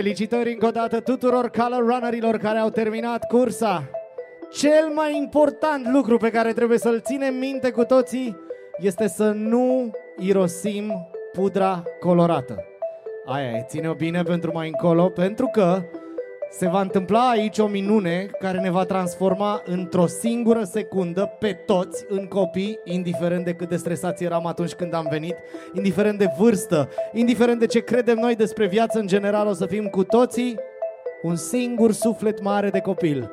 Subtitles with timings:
[0.00, 3.90] Felicitări încă o dată tuturor color runnerilor care au terminat cursa.
[4.50, 8.36] Cel mai important lucru pe care trebuie să-l ținem minte cu toții
[8.78, 12.64] este să nu irosim pudra colorată.
[13.24, 15.82] Aia e, ține-o bine pentru mai încolo, pentru că
[16.50, 22.04] se va întâmpla aici o minune care ne va transforma într-o singură secundă pe toți
[22.08, 25.36] în copii, indiferent de cât de stresați eram atunci când am venit,
[25.74, 29.86] indiferent de vârstă, indiferent de ce credem noi despre viață în general, o să fim
[29.86, 30.58] cu toții
[31.22, 33.30] un singur suflet mare de copil,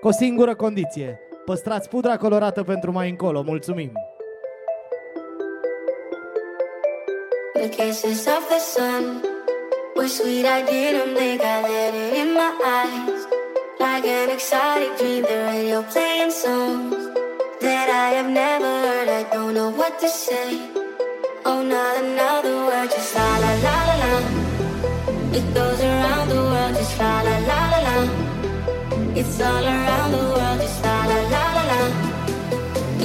[0.00, 1.20] cu o singură condiție.
[1.44, 3.42] Păstrați pudra colorată pentru mai încolo.
[3.42, 3.92] Mulțumim!
[7.54, 9.36] The kisses of the sun
[9.98, 10.46] were sweet.
[10.46, 13.22] I didn't think I let it in my eyes.
[13.80, 16.94] Like an exotic dream, the radio playing songs
[17.60, 19.08] that I have never heard.
[19.20, 20.48] I don't know what to say.
[21.44, 24.14] Oh, not another word, just la la la la la.
[25.38, 27.96] It goes around the world, just la la la la la.
[29.20, 31.80] It's all around the world, just la la la la la.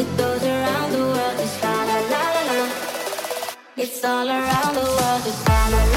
[0.02, 2.60] It goes around the world, just la la la la la.
[3.84, 5.93] It's all around the world, just la la la.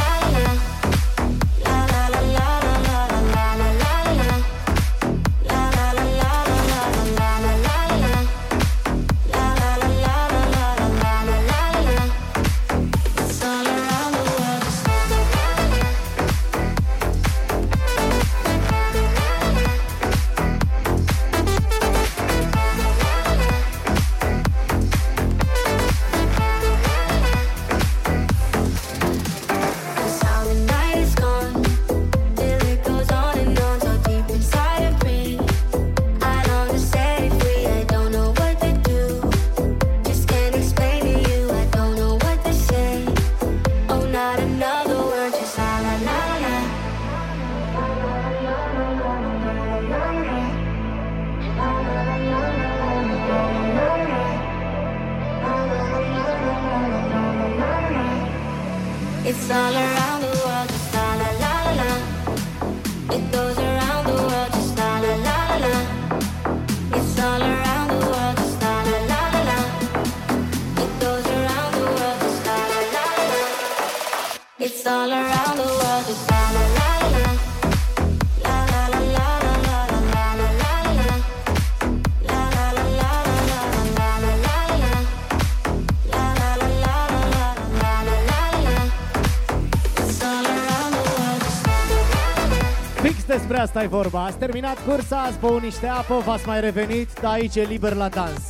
[93.76, 94.24] Asta e vorba.
[94.24, 98.08] Ați terminat cursa, ați băut niște apă, v-ați mai revenit, dar aici e liber la
[98.08, 98.40] dans.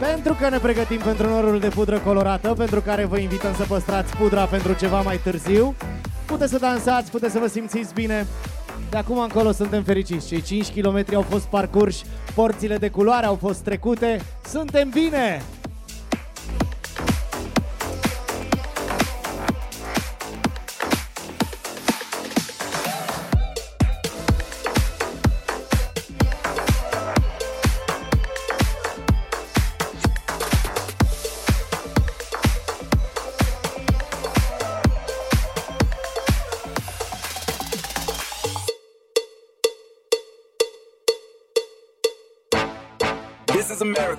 [0.00, 4.16] Pentru că ne pregătim pentru norul de pudră colorată, pentru care vă invităm să păstrați
[4.16, 5.74] pudra pentru ceva mai târziu.
[6.26, 8.26] Puteți să dansați, puteți să vă simțiți bine.
[8.90, 10.26] De acum încolo suntem fericiți.
[10.26, 12.04] Cei 5 km au fost parcurși,
[12.34, 14.20] porțile de culoare au fost trecute.
[14.44, 15.42] Suntem bine!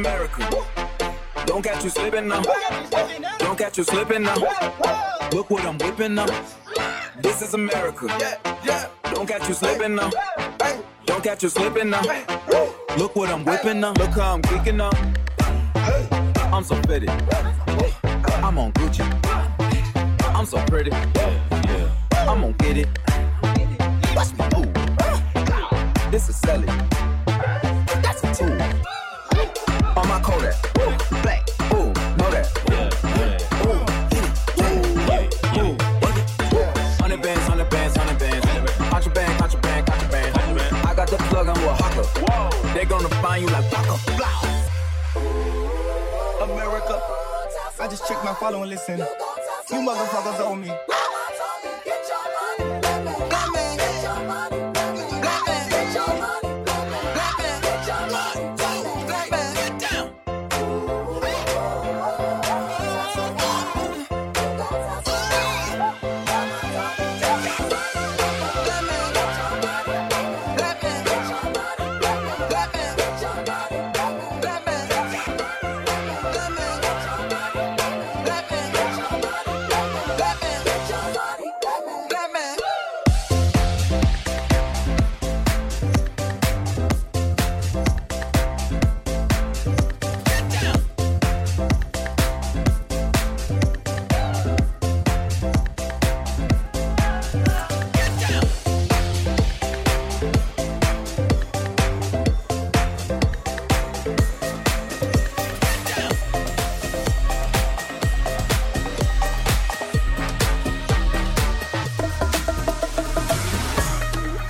[0.00, 0.46] America.
[1.46, 2.42] Don't catch you slipping now.
[3.38, 4.36] Don't catch you slipping now.
[5.32, 6.26] Look what I'm whipping now.
[7.22, 8.06] This is America.
[9.14, 10.10] Don't catch you slipping now.
[11.06, 12.02] Don't catch you slipping now.
[12.98, 13.94] Look what I'm whipping now.
[13.94, 14.90] Look how I'm kicking now.
[16.52, 17.08] I'm so fitted.
[18.44, 19.04] I'm on Gucci.
[20.36, 20.92] I'm so pretty.
[20.92, 22.88] I'm gonna get it.
[24.14, 26.10] Watch me move.
[26.10, 26.62] This is sell
[43.38, 43.96] you like Baka.
[46.42, 47.00] America.
[47.78, 48.98] I just checked my follow and listen.
[48.98, 50.72] You motherfuckers owe me.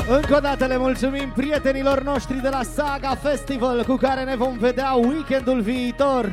[0.08, 4.58] Încă o dată le mulțumim prietenilor noștri de la Saga Festival cu care ne vom
[4.58, 6.32] vedea weekendul viitor.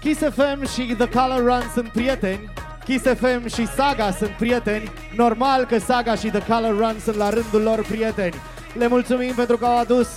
[0.00, 2.52] Kiss FM și The Color Run sunt prieteni,
[2.84, 7.30] Kiss FM și Saga sunt prieteni, normal că Saga și The Color Run sunt la
[7.30, 8.34] rândul lor prieteni.
[8.78, 10.08] Le mulțumim pentru că au adus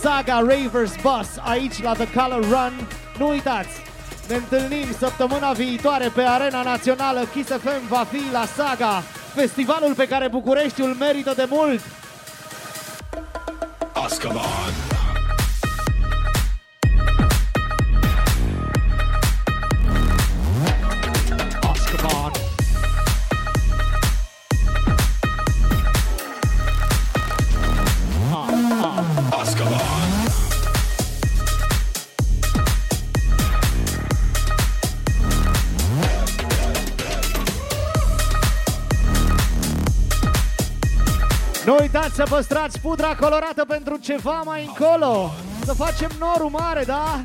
[0.00, 2.72] Saga Ravers Bus aici la The Color Run.
[3.18, 3.82] Nu uitați,
[4.28, 7.20] ne întâlnim săptămâna viitoare pe Arena Națională.
[7.34, 9.02] Kiss FM va fi la Saga,
[9.34, 11.80] festivalul pe care Bucureștiul merită de mult.
[14.04, 14.99] Azkaban.
[42.10, 45.30] Nu uitați să păstrați pudra colorată pentru ceva mai încolo.
[45.64, 47.24] Să facem norul mare, da?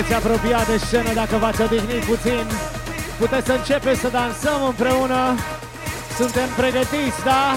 [0.00, 2.46] Puteți apropia de scenă dacă v-ați odihnit puțin.
[3.18, 5.34] Puteți să începeți să dansăm împreună.
[6.16, 7.54] Suntem pregătiți, da?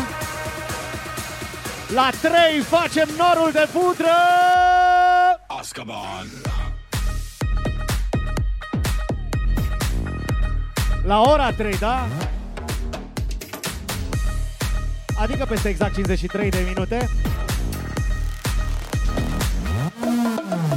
[1.94, 4.18] La 3 facem norul de pudră!
[5.60, 6.28] Azkaban.
[11.06, 12.08] La ora 3, da?
[15.20, 17.10] Adică peste exact 53 de minute.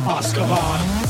[0.06, 0.16] Azkaban.
[0.16, 1.05] Azkaban.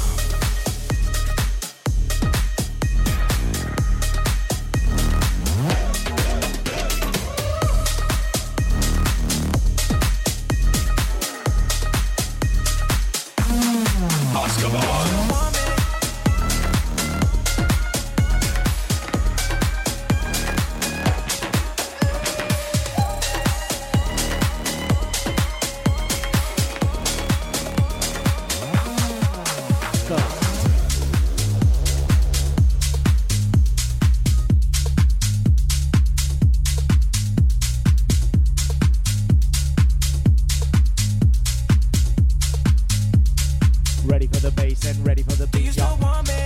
[44.84, 46.45] And ready for the beat, y'all.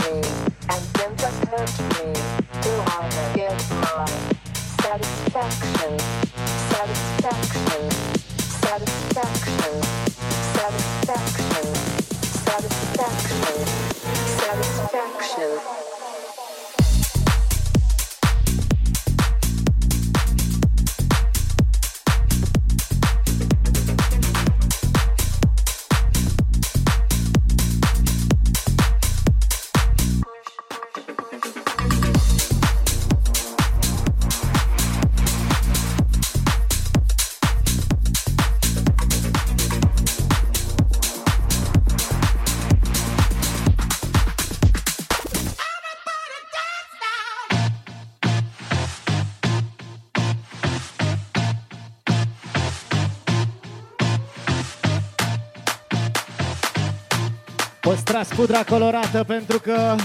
[58.41, 59.95] pudra colorată pentru că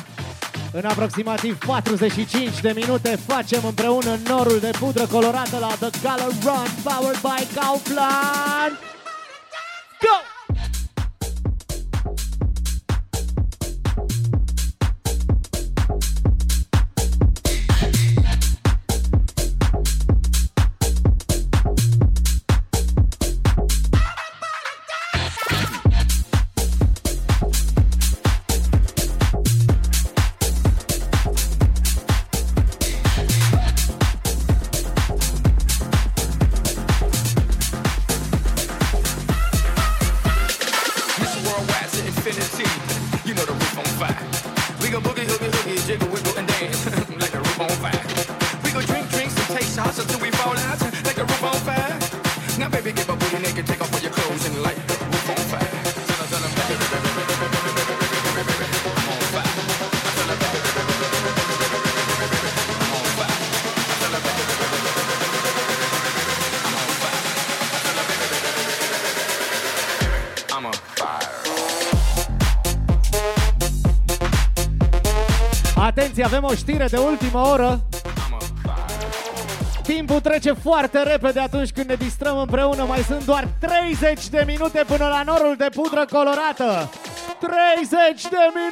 [0.72, 6.68] în aproximativ 45 de minute facem împreună norul de pudră colorată la The Color Run
[6.84, 8.95] powered by Kaufland.
[76.26, 77.80] Avem o știre de ultimă oră.
[79.82, 82.84] Timpul trece foarte repede atunci când ne distrăm împreună.
[82.84, 86.90] Mai sunt doar 30 de minute până la norul de pudră colorată.
[87.38, 88.65] 30 de minute!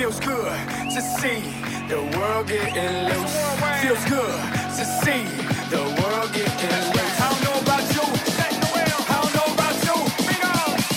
[0.00, 0.58] Feels good
[0.94, 1.40] to see
[1.86, 3.36] the world getting loose.
[3.82, 4.40] Feels good
[4.78, 5.24] to see
[5.68, 7.20] the world getting loose.
[7.20, 8.04] I don't know about you.
[8.32, 9.96] I don't know about you.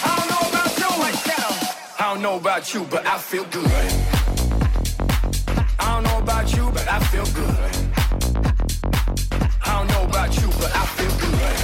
[0.07, 0.91] I don't know about you.
[1.99, 3.91] I don't know about you, but I feel good.
[5.79, 7.71] I don't know about you, but I feel good.
[9.63, 11.55] I don't know about you, but I feel good.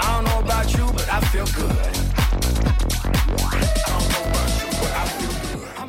[0.00, 2.05] I don't know about you, but I feel good.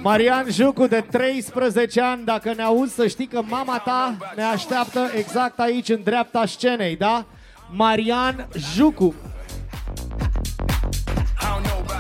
[0.02, 5.12] Marian Jucu de 13 ani, dacă ne auzi să știi că mama ta ne așteaptă
[5.16, 7.26] exact aici, în dreapta scenei, da?
[7.72, 9.16] Marian Jucu.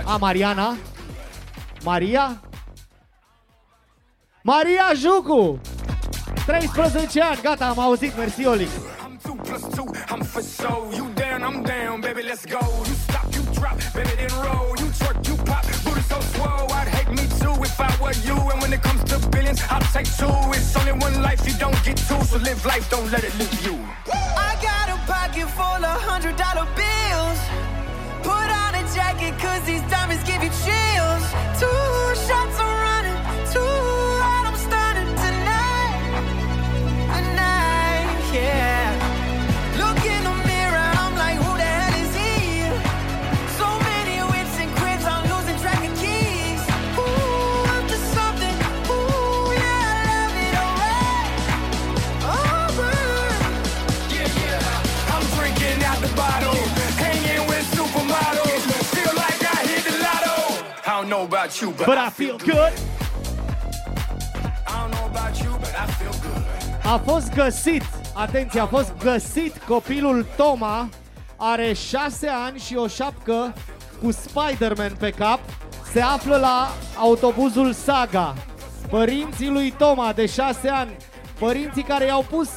[0.05, 0.75] A, Mariana?
[1.83, 2.41] Maria?
[4.41, 5.59] Maria Jucu!
[6.45, 8.67] 13 ani, gata, am auzit, mersi Oli.
[9.23, 10.89] Two plus two, I'm for show.
[10.95, 12.59] You down, I'm down, baby, let's go.
[12.87, 14.69] You stop, you drop, baby, then roll.
[14.81, 16.71] You twerk, you pop, booty so swole.
[16.79, 17.06] I'd hate me too
[17.79, 18.35] if I were you.
[18.51, 20.33] And when it comes to billions, I'll take two.
[20.57, 22.21] It's only one life, you don't get two.
[22.25, 23.75] So live life, don't let it live you.
[24.07, 27.39] I got a pocket full of hundred dollar bills.
[28.23, 31.23] Put on a jacket, cause these diamonds give you chills.
[31.61, 31.81] Two
[32.25, 32.57] shots
[61.17, 62.73] know about you, but, But I feel good.
[64.67, 66.43] I don't know about you, but I feel good.
[66.83, 70.89] A fost găsit, atenție, a fost găsit copilul Toma,
[71.35, 73.53] are 6 ani și o șapcă
[74.01, 75.39] cu Spider-Man pe cap,
[75.91, 78.33] se află la autobuzul Saga.
[78.89, 80.95] Părinții lui Toma de 6 ani,
[81.39, 82.49] părinții care i-au pus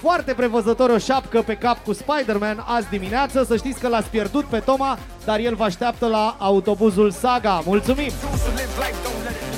[0.00, 4.44] foarte prevăzător o șapcă pe cap cu Spider-Man azi dimineață, să știți că l-ați pierdut
[4.44, 7.62] pe Toma, dar el vă așteaptă la autobuzul Saga.
[7.64, 8.10] Mulțumim!
[8.10, 9.48] So live life, don't let it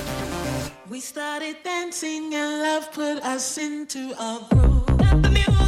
[0.90, 5.59] We started dancing and love put us into a groove.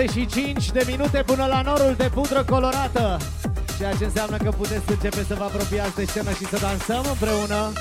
[0.00, 3.16] 25 de minute până la norul de pudră colorată.
[3.78, 7.72] Ceea ce înseamnă că puteți începe să vă apropiați de scenă și să dansăm împreună.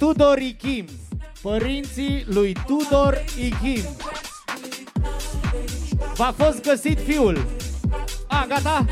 [0.00, 0.84] Tudor Ichim,
[1.42, 3.82] părinții lui Tudor Ichim.
[6.14, 7.44] V-a fost găsit fiul.
[8.28, 8.84] A, gata?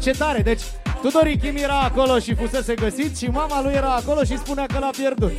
[0.00, 0.42] Ce tare!
[0.42, 0.60] Deci
[1.00, 4.78] Tudor Ichim era acolo și fusese găsit și mama lui era acolo și spunea că
[4.78, 5.32] l-a pierdut.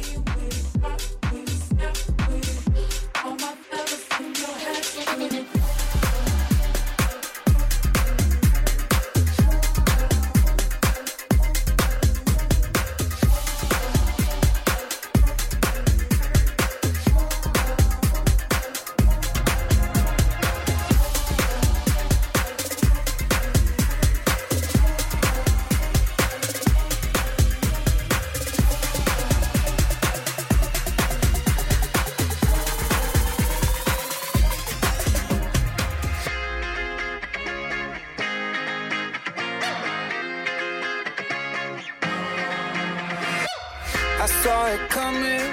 [44.54, 45.50] saw it coming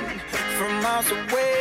[0.57, 1.59] from miles away.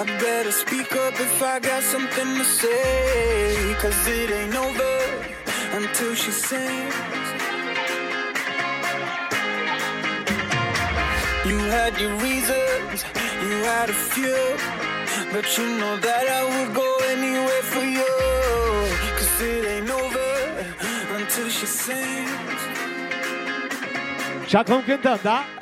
[0.00, 3.74] I better speak up if I got something to say.
[3.82, 4.96] Cause it ain't over
[5.80, 7.26] until she sings.
[11.48, 12.98] You had your reasons,
[13.46, 14.42] you had a few.
[15.34, 18.14] But you know that I would go anywhere for you.
[19.18, 20.30] Cause it ain't over
[21.18, 22.62] until she sings.
[24.46, 25.55] Já vamos cantando, tá?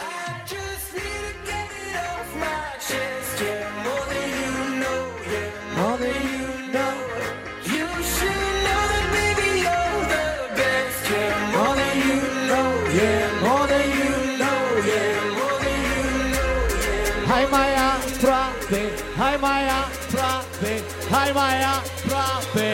[19.46, 20.72] mai aproape,
[21.10, 22.68] hai mai aproape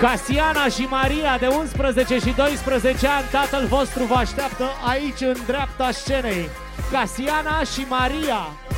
[0.00, 5.90] Casiana și Maria de 11 și 12 ani, tatăl vostru vă așteaptă aici în dreapta
[5.90, 6.48] scenei.
[6.92, 8.69] Casiana și Maria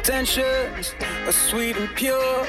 [0.00, 0.94] intentions
[1.26, 2.46] are sweet and pure,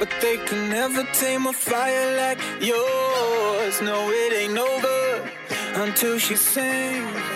[0.00, 3.80] but they can never tame a fire like yours.
[3.80, 5.30] No, it ain't over
[5.76, 7.31] until she sings.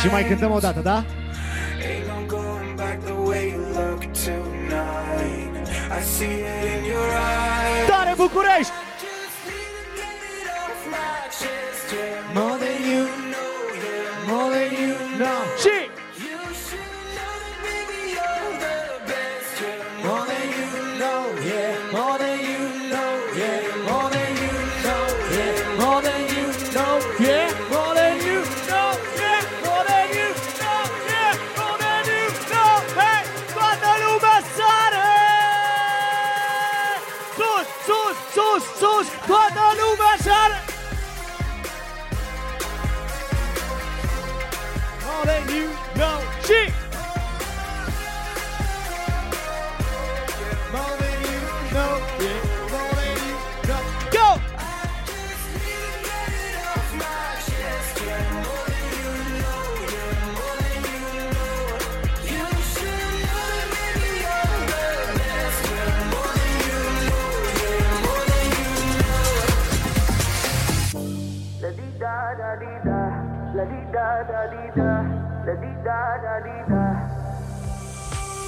[0.00, 1.04] Și mai cântăm o dată, da?
[7.86, 8.72] Tare București!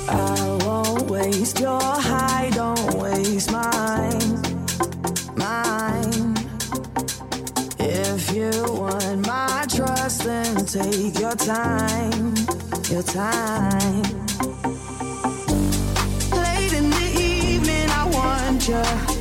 [0.08, 4.40] I won't waste your high, don't waste mine,
[5.34, 6.36] mine.
[7.80, 12.34] If you want my trust, then take your time,
[12.88, 14.02] your time.
[16.30, 19.13] Late in the evening, I want you.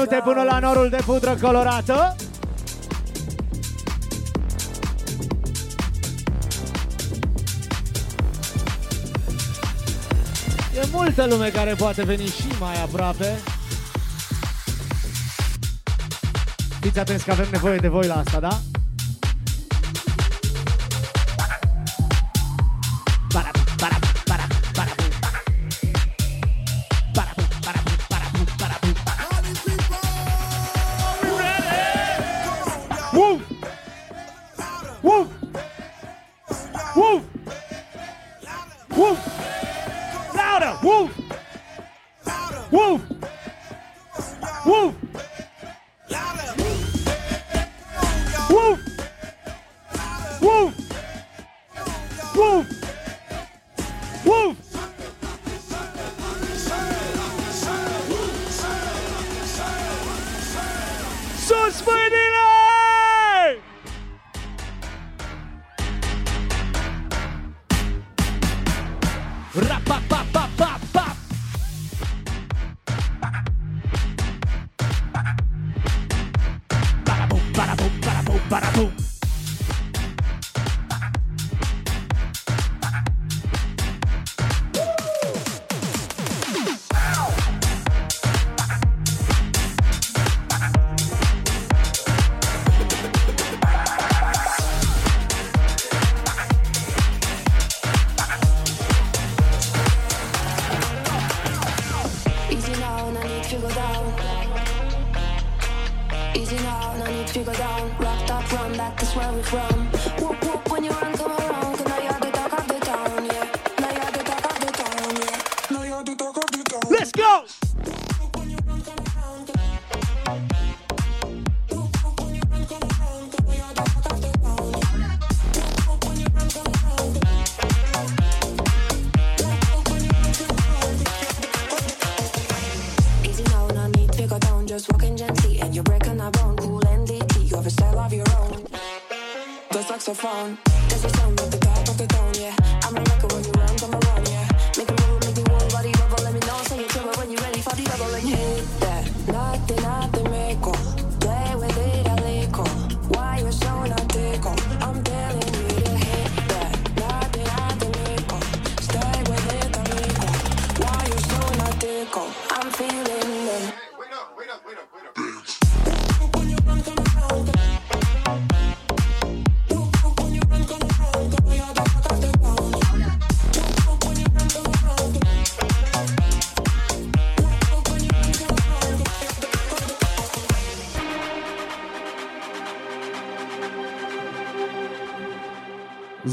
[0.00, 2.16] minute până la norul de pudră colorată.
[10.74, 13.38] E multă lume care poate veni și mai aproape.
[16.80, 18.69] Fiți atenți că avem nevoie de voi la asta, da?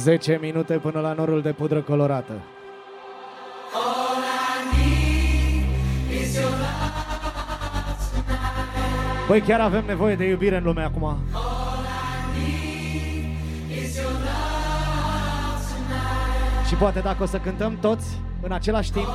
[0.08, 2.34] 10 minute până la norul de pudră colorată.
[9.28, 11.18] Băi, chiar avem nevoie de iubire în lume acum.
[16.68, 18.08] Și poate dacă o să cântăm toți
[18.42, 19.08] în același timp,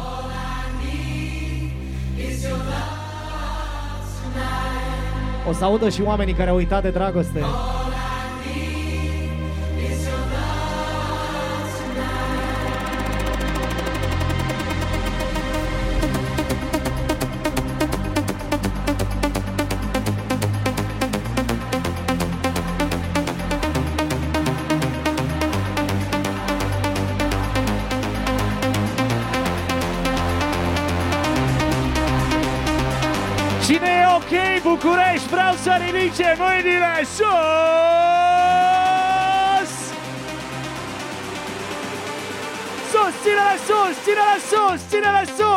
[5.48, 7.40] o să audă și oamenii care au uitat de dragoste.
[7.40, 7.71] All
[44.92, 45.51] merci la nation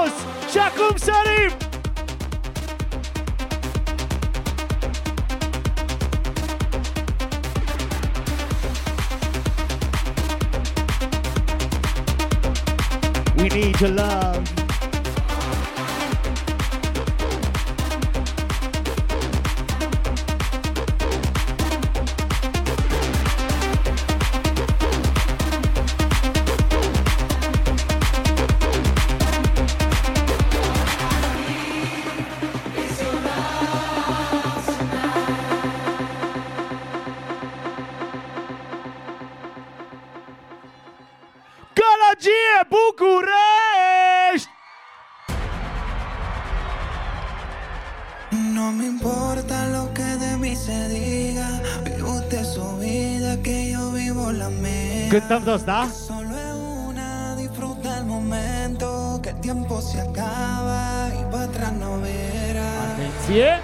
[55.35, 55.43] mía.
[55.43, 55.87] Cântăm toți, da?
[56.07, 56.55] Solo es
[56.87, 60.81] una, disfruta el momento, que el tiempo se acaba
[61.19, 62.71] y para atrás no verá.
[62.93, 63.59] Atenție!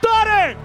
[0.00, 0.56] Tare!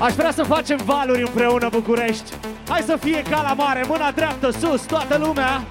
[0.00, 2.32] Aș vrea să facem valuri împreună București.
[2.78, 5.62] Hai să fie ca la mare, mâna dreaptă sus, toată lumea.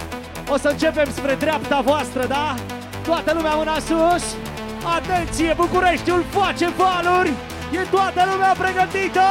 [0.49, 2.55] O să începem spre dreapta voastră, da?
[3.03, 4.23] Toată lumea mâna sus.
[4.95, 7.33] Atenție, Bucureștiul face valuri.
[7.71, 9.27] E toată lumea pregătită.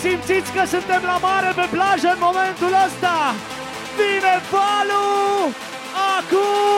[0.00, 3.16] Simțiți că suntem la mare pe plajă în momentul ăsta.
[3.96, 5.52] Vine valul!
[6.16, 6.77] Acum!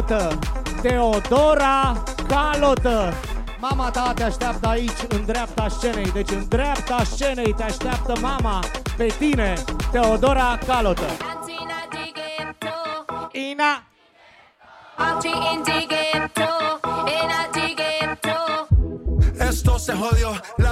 [0.00, 0.38] Calotă!
[0.82, 3.12] Teodora Calotă!
[3.58, 6.10] Mama ta te așteaptă aici, în dreapta scenei.
[6.12, 8.64] Deci în dreapta scenei te așteaptă mama
[8.96, 9.54] pe tine,
[9.90, 11.29] Teodora Calotă.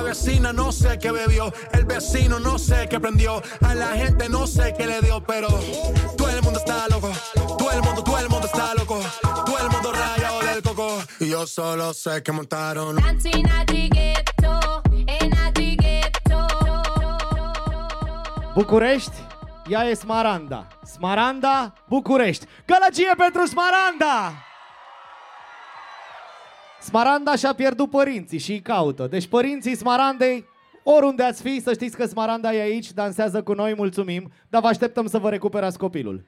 [0.09, 4.47] Vecina no sé qué bebió, el vecino no sé qué prendió, a la gente no
[4.47, 5.49] sé qué le dio, pero
[6.17, 7.11] todo el mundo está loco,
[7.59, 8.99] todo el mundo, todo el mundo está loco,
[9.45, 10.89] todo el mundo rayado del coco,
[11.21, 12.97] y yo solo sé que montaron.
[18.55, 19.17] București,
[19.69, 20.67] ea e Smaranda.
[20.85, 22.47] Smaranda, București.
[22.67, 24.48] Gălăgie pentru Smaranda!
[26.81, 29.07] Smaranda și-a pierdut părinții și îi caută.
[29.07, 30.45] Deci părinții Smarandei,
[30.83, 34.67] oriunde ați fi, să știți că Smaranda e aici, dansează cu noi, mulțumim, dar vă
[34.67, 36.25] așteptăm să vă recuperați copilul.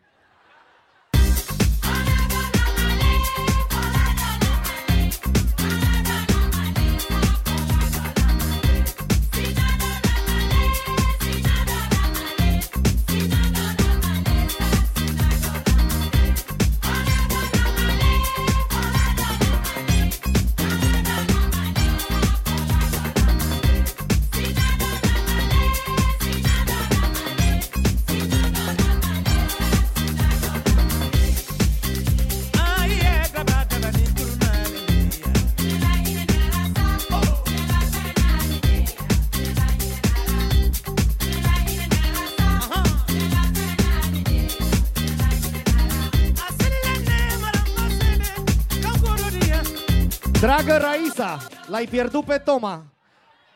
[50.51, 52.83] Dragă Raisa, l-ai pierdut pe Toma.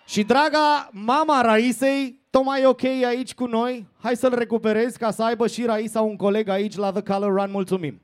[0.07, 3.87] Și draga mama Raisei, Toma e ok aici cu noi.
[4.03, 7.51] Hai să-l recuperezi ca să aibă și Raisa un coleg aici la The Color Run.
[7.51, 8.03] Mulțumim!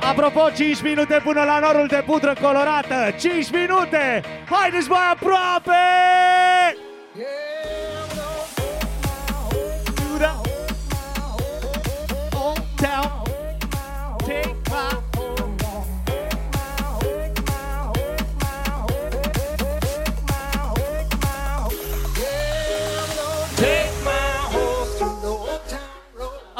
[0.00, 3.14] Apropo, 5 minute până la norul de pudră colorată.
[3.18, 4.22] 5 minute!
[4.50, 5.82] Haideți mai aproape!
[7.12, 7.43] Dura.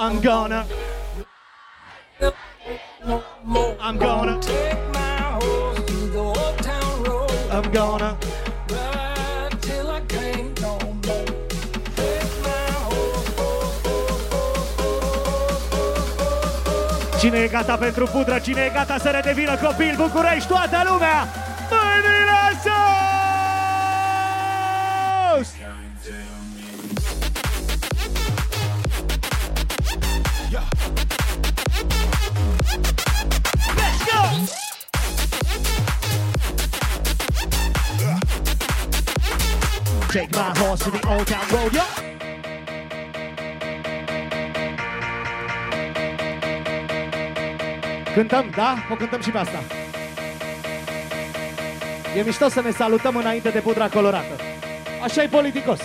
[0.04, 0.66] I'm gonna.
[3.80, 4.38] I'm gonna.
[4.42, 7.30] Take my horse to the old town road.
[7.50, 8.18] I'm gonna.
[8.68, 11.24] Ride till I can't no more.
[11.96, 13.32] Take my horse,
[17.20, 18.38] Cine e gata pentru pudră?
[18.38, 19.94] Cine e gata să redevină copil?
[19.96, 21.28] București, toată lumea!
[21.70, 23.03] Mâinile sus!
[40.14, 41.82] Take my horse to the old town road, yo!
[48.14, 48.74] Cântăm, da?
[48.90, 49.62] O cântăm și pe asta.
[52.16, 54.34] E mișto să ne salutăm înainte de pudra colorată.
[55.02, 55.80] Așa e politicos.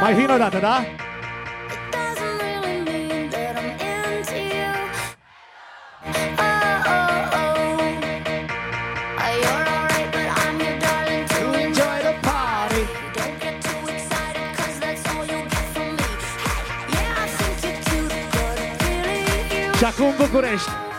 [0.00, 0.84] Mai vin o dată, da?
[19.80, 20.89] Jacum București.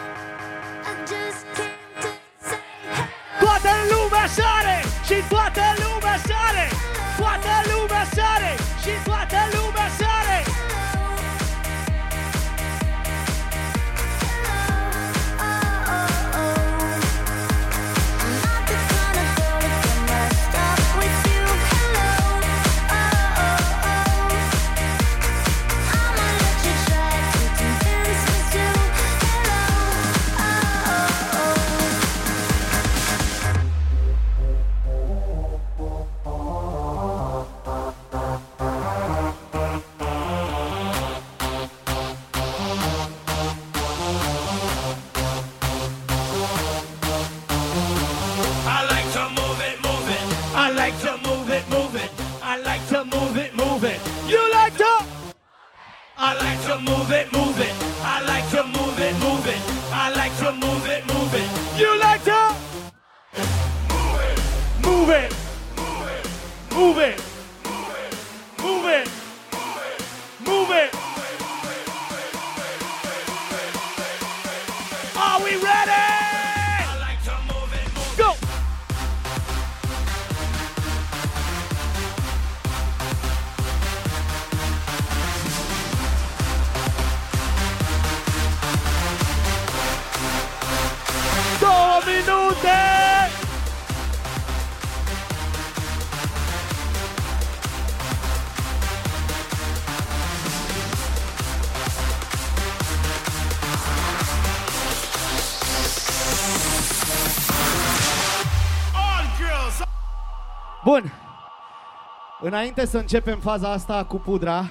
[112.43, 114.69] Înainte să începem faza asta cu pudra,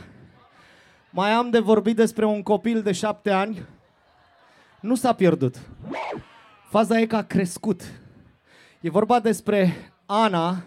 [1.10, 3.66] mai am de vorbit despre un copil de șapte ani.
[4.80, 5.56] Nu s-a pierdut.
[6.68, 7.82] Faza e că a crescut.
[8.80, 9.74] E vorba despre
[10.06, 10.62] Ana,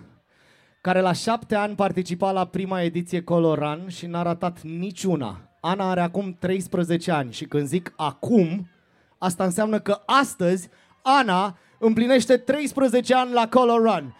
[0.82, 5.40] care la șapte ani participa la prima ediție Coloran și n-a ratat niciuna.
[5.62, 8.70] Ana are acum 13 ani și când zic acum,
[9.18, 10.70] asta înseamnă că astăzi
[11.02, 14.16] Ana împlinește 13 ani la Coloran.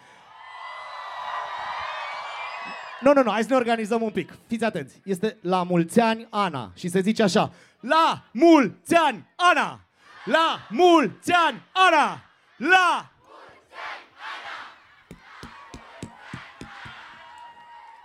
[3.04, 4.38] Nu, nu, nu, hai să ne organizăm un pic.
[4.46, 5.00] Fiți atenți.
[5.04, 7.52] Este la mulți ani Ana și se zice așa.
[7.80, 9.80] La mulți ani Ana!
[10.24, 12.22] La mulți ani Ana!
[12.56, 13.08] La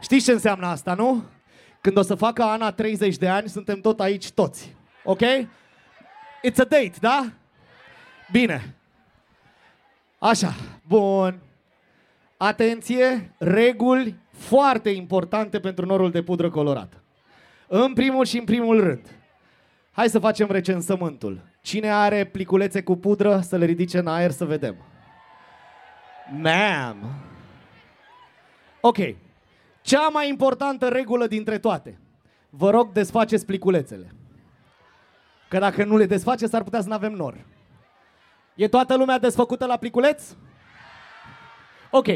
[0.01, 1.23] Știți ce înseamnă asta, nu?
[1.81, 4.75] Când o să facă Ana 30 de ani, suntem tot aici toți.
[5.03, 5.21] Ok?
[6.47, 7.31] It's a date, da?
[8.31, 8.75] Bine.
[10.19, 10.55] Așa,
[10.87, 11.39] bun.
[12.37, 17.03] Atenție, reguli foarte importante pentru norul de pudră colorată.
[17.67, 19.05] În primul și în primul rând,
[19.91, 21.41] hai să facem recensământul.
[21.61, 24.75] Cine are pliculețe cu pudră, să le ridice în aer să vedem.
[26.41, 26.95] Ma'am.
[28.81, 28.97] Ok.
[29.81, 31.99] Cea mai importantă regulă dintre toate.
[32.49, 34.13] Vă rog, desfaceți pliculețele.
[35.47, 37.45] Că dacă nu le desfaceți, s-ar putea să nu avem nor.
[38.55, 40.23] E toată lumea desfăcută la pliculeț?
[41.91, 42.07] Ok.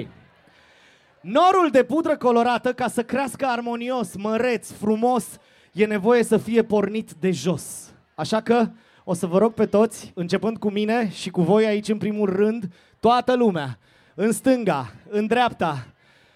[1.23, 5.25] Norul de pudră colorată, ca să crească armonios, măreț, frumos,
[5.71, 7.93] e nevoie să fie pornit de jos.
[8.15, 8.69] Așa că
[9.03, 12.29] o să vă rog pe toți, începând cu mine și cu voi aici în primul
[12.29, 13.77] rând, toată lumea,
[14.15, 15.85] în stânga, în dreapta,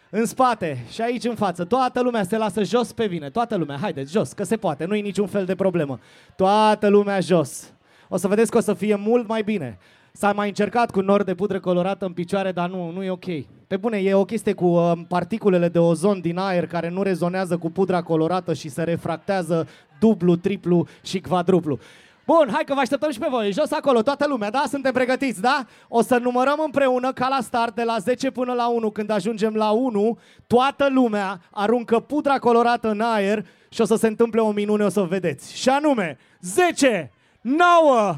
[0.09, 3.29] În spate și aici în față, toată lumea se lasă jos pe vine.
[3.29, 5.99] Toată lumea, haideți, jos, că se poate, nu-i niciun fel de problemă.
[6.35, 7.73] Toată lumea jos.
[8.09, 9.77] O să vedeți că o să fie mult mai bine.
[10.19, 13.25] S-a mai încercat cu nor de pudră colorată în picioare, dar nu, nu e ok.
[13.67, 17.57] Pe bune, e o chestie cu uh, particulele de ozon din aer care nu rezonează
[17.57, 19.67] cu pudra colorată și se refractează
[19.99, 21.79] dublu, triplu și quadruplu.
[22.25, 23.51] Bun, hai că vă așteptăm și pe voi.
[23.51, 24.63] Jos acolo, toată lumea, da?
[24.67, 25.65] Suntem pregătiți, da?
[25.87, 28.91] O să numărăm împreună ca la start de la 10 până la 1.
[28.91, 34.07] Când ajungem la 1, toată lumea aruncă pudra colorată în aer și o să se
[34.07, 35.57] întâmple o minune, o să vedeți.
[35.57, 37.11] Și anume, 10,
[37.41, 38.15] 9,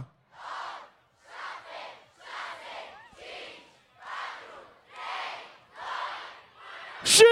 [7.03, 7.23] și...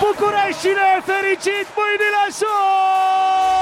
[0.00, 3.53] Bucureștile fericit, mâinile sus!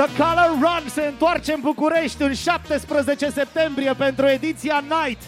[0.00, 5.22] The Color Run se întoarce în București în 17 septembrie pentru ediția Night.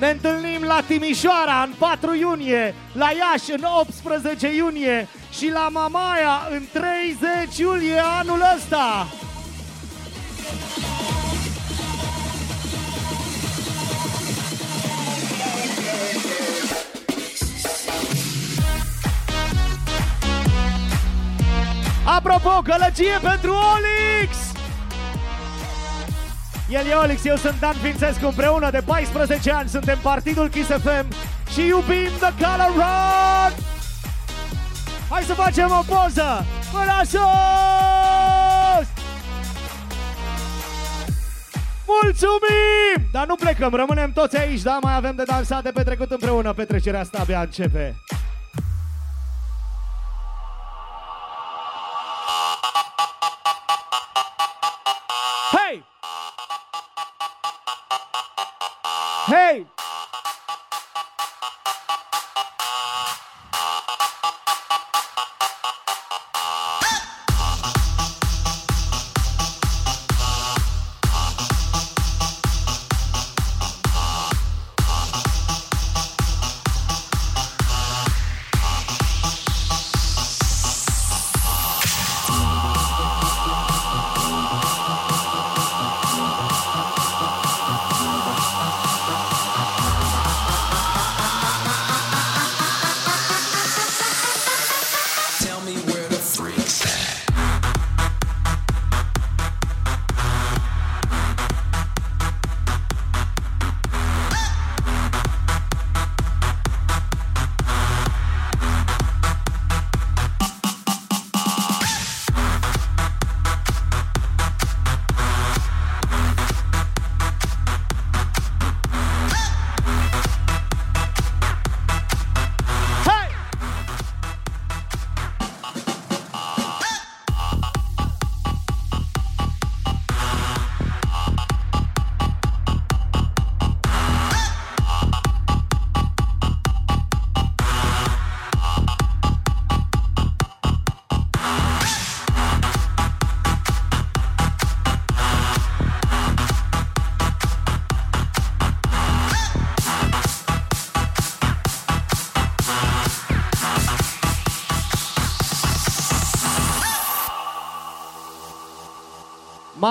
[0.00, 6.48] Ne întâlnim la Timișoara în 4 iunie, la Iași în 18 iunie și la Mamaia
[6.50, 9.06] în 30 iulie anul ăsta.
[22.04, 24.36] Apropo, gălăgie pentru Olix!
[26.68, 31.06] El e Olix, eu sunt Dan Fințescu, împreună de 14 ani suntem Partidul Kiss FM
[31.52, 33.64] și iubim The Color Run!
[35.08, 36.44] Hai să facem o poză!
[36.72, 38.88] Mâna sus!
[41.86, 43.08] Mulțumim!
[43.12, 44.78] Dar nu plecăm, rămânem toți aici, da?
[44.82, 46.52] Mai avem de dansat, de petrecut împreună.
[46.52, 47.94] Petrecerea asta abia începe.
[59.26, 59.64] Hey!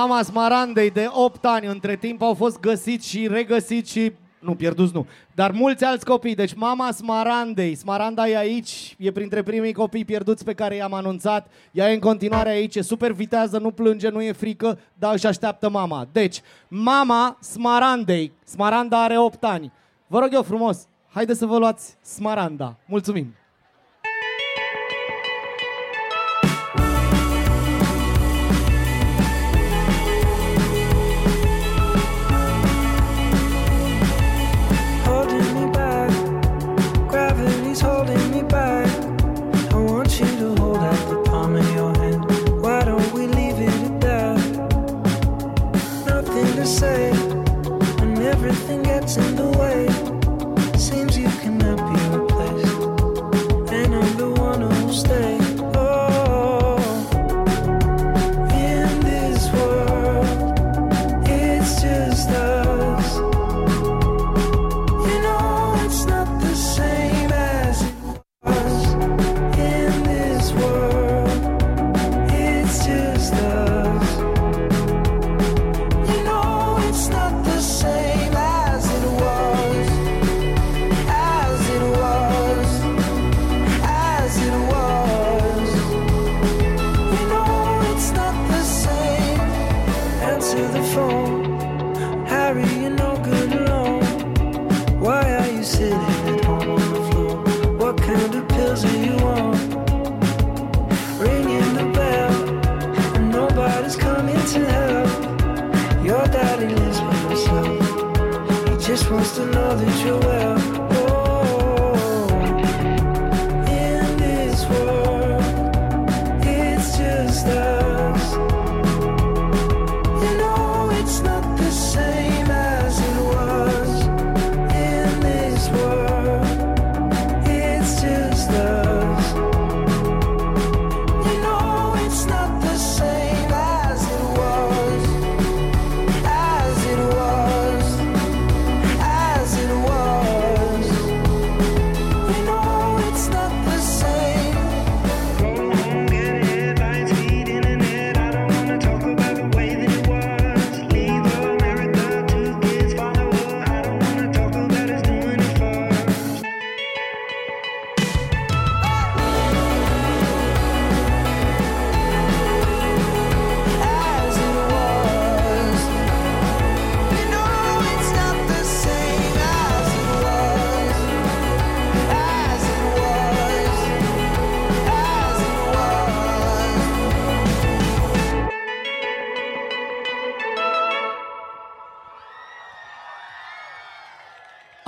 [0.04, 4.94] Mama Smarandei de 8 ani, între timp au fost găsiți și regăsiți și nu, pierduți
[4.94, 6.36] nu, dar mulți alți copii.
[6.36, 11.48] Deci mama Smarandei, Smaranda e aici, e printre primii copii pierduți pe care i-am anunțat.
[11.72, 15.28] Ea e în continuare aici, e super vitează, nu plânge, nu e frică, dar își
[15.28, 16.08] așteaptă mama.
[16.12, 19.72] Deci, mama Smarandei, Smaranda are 8 ani.
[20.08, 22.76] Vă rog eu frumos, haide să vă luați Smaranda.
[22.86, 23.34] Mulțumim!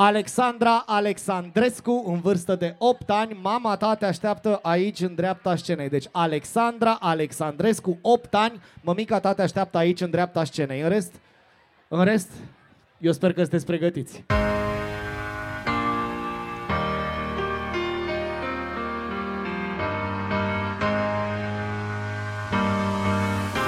[0.05, 5.89] Alexandra Alexandrescu, în vârstă de 8 ani, mama ta te așteaptă aici, în dreapta scenei.
[5.89, 10.81] Deci Alexandra Alexandrescu, 8 ani, mămica ta te așteaptă aici, în dreapta scenei.
[10.81, 11.13] În rest,
[11.87, 12.29] în rest,
[12.97, 14.23] eu sper că sunteți pregătiți.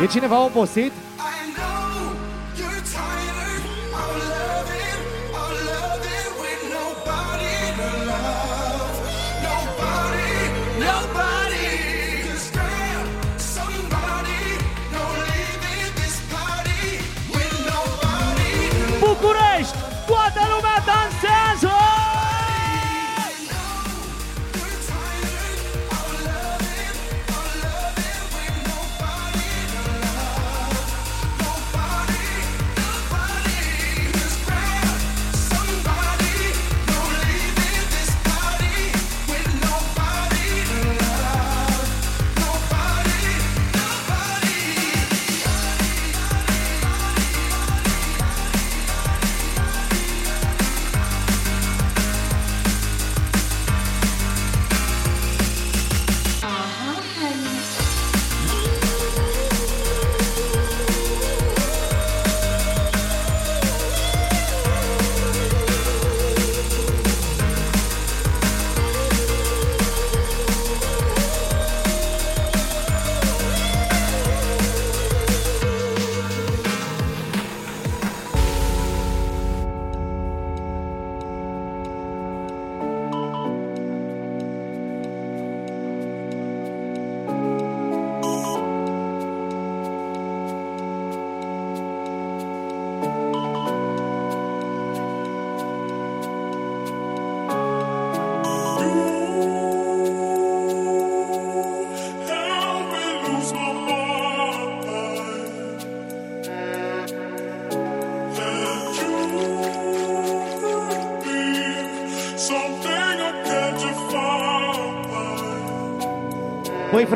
[0.02, 0.92] E cineva obosit?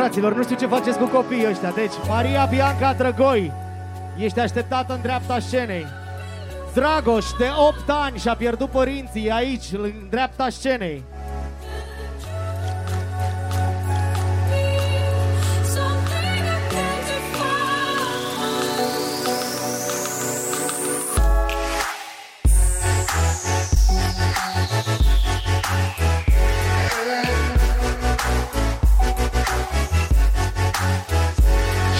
[0.02, 1.72] Fraților, nu știu ce faceți cu copiii ăștia.
[1.72, 3.52] Deci, Maria Bianca Drăgoi,
[4.18, 5.86] ești așteptată în dreapta scenei.
[6.74, 11.04] Dragoș, de 8 ani, și-a pierdut părinții aici, în dreapta scenei.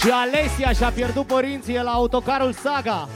[0.04, 3.08] Și Alesia și-a pierdut părinții la autocarul Saga.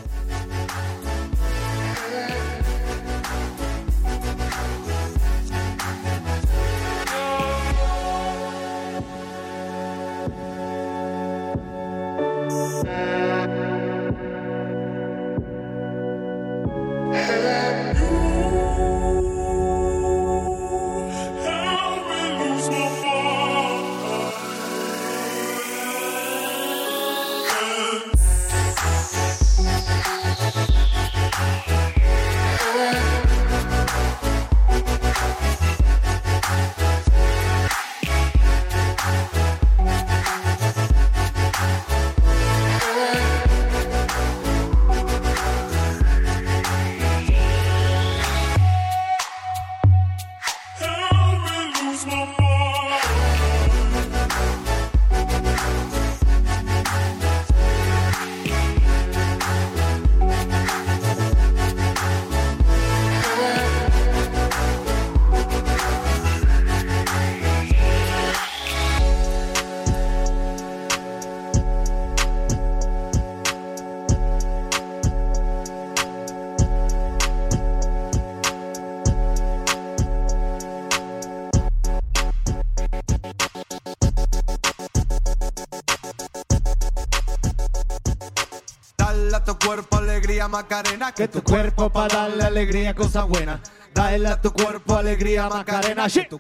[90.56, 93.60] Macarena, Que tu cuerpo para darle alegría, cosa buena.
[93.94, 96.08] Dale a tu cuerpo alegría, Macarena.
[96.08, 96.32] Shit.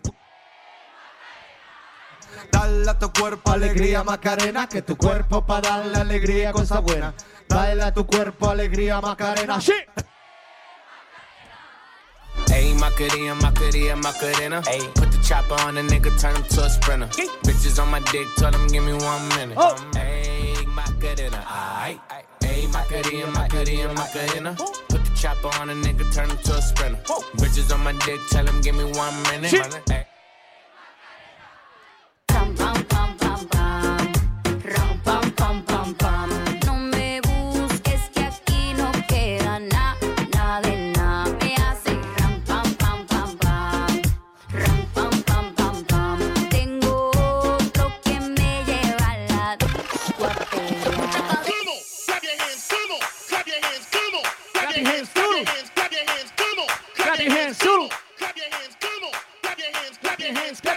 [2.49, 4.68] Dale a tu cuerpo Alegría, Macarena.
[4.70, 7.13] Que tu cuerpo para darle alegría, cosa buena.
[7.49, 9.59] Dale a tu cuerpo alegría, Macarena.
[9.59, 9.89] Shit.
[12.53, 14.61] Ayy, Macarena, Macarena, Macarena.
[14.61, 17.07] Ayy, put the chopper on a nigga, turn him to a sprinter.
[17.43, 19.57] Bitches on my dick, tell them give me one minute.
[19.57, 19.76] Oh.
[19.95, 22.34] Ayy, Macarena, aight.
[22.55, 24.55] Ayy, Macarena, Macarena, Macarena.
[24.89, 27.01] Put the chopper on a nigga, turn him to a sprinter.
[27.35, 29.49] Bitches on my dick, tell them give me one minute.
[29.49, 30.07] Shit.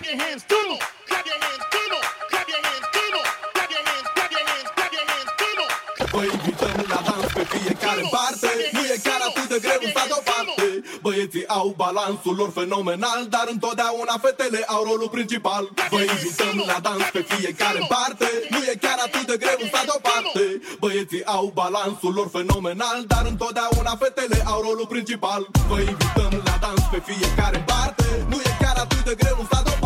[0.08, 0.78] Your hands, Clap your hands, come on.
[1.08, 2.04] clap your hands, come on.
[2.30, 3.26] Clap your hands, come on.
[3.54, 5.72] Clap your hands, clap your hands, clap your hands, come on.
[6.12, 8.50] Vă invităm la dans pe fiecare parte.
[8.72, 10.66] Nu e chiar atât de greu în stat parte.
[11.04, 15.64] Băieții au balansul lor fenomenal Dar întotdeauna fetele au rolul principal.
[15.90, 18.28] Vă invităm la dans pe fiecare parte.
[18.50, 20.44] Nu e chiar atât de greu în stat parte.
[20.82, 25.42] Băieții au balansul lor fenomenal Dar întotdeauna fetele au rolul principal.
[25.70, 28.06] Vă invităm la dans pe fiecare parte.
[28.30, 29.77] Nu e chiar atât de greu în stat parte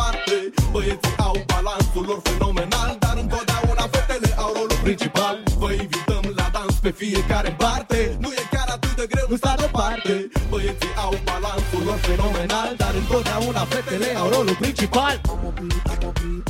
[0.72, 6.74] Băieții au balansul lor fenomenal Dar întotdeauna fetele au rolul principal Vă invităm la dans
[6.74, 11.82] pe fiecare parte Nu e chiar atât de greu, nu sta deoparte Băieții au balansul
[11.84, 15.68] lor fenomenal Dar întotdeauna fetele au rolul principal Bubbly,
[16.00, 16.42] bubbly.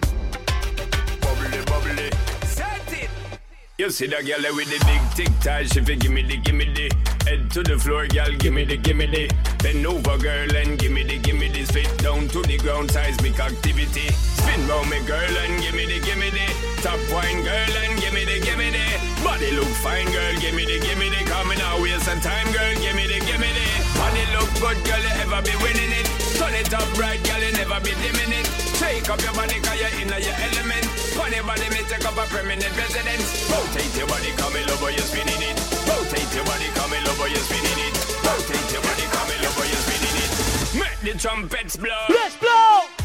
[3.79, 6.89] You see that girl with the big tic tac, she fi gimme the gimme the.
[7.29, 9.29] Head to the floor, girl, gimme the gimme the.
[9.61, 11.61] Bend over, girl, and gimme the gimme the.
[11.63, 14.09] Spit down to the ground, seismic activity.
[14.09, 16.49] Spin round me, girl, and gimme the gimme the.
[16.81, 18.85] Top wine, girl, and gimme the gimme the.
[19.21, 21.21] Body look fine, girl, gimme the gimme the.
[21.29, 23.67] Coming out, waste some time, girl, gimme the gimme the.
[23.93, 27.51] Body look good, girl, you ever be winning it Turn it up right, girl, you
[27.53, 30.85] never be dimming it Shake up your body, cause you're in your element.
[31.17, 33.49] Funny body, me take up a permanent residence.
[33.49, 35.57] Rotate your body, come over, you're spinning it.
[35.89, 37.95] Rotate your body, come over, you're spinning it.
[38.21, 40.31] Rotate your body, come over, you're spinning it.
[40.77, 42.05] Make the trumpets blow.
[42.09, 42.96] Let's blow!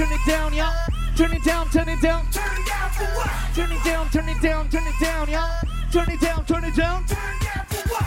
[0.00, 0.86] Turn it down, turn it down, yeah.
[1.16, 2.30] Turn it down, turn it down.
[2.30, 3.30] Turn it down for what?
[3.54, 5.60] Turn it down, turn it down, turn it down, yeah.
[5.92, 7.06] Turn it down, turn it down.
[7.06, 8.04] Turn it down for what?